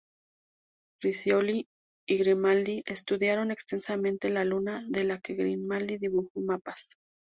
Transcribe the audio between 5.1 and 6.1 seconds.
que Grimaldi